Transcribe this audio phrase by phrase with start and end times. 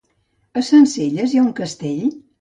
[0.61, 2.05] A Sencelles hi ha un castell?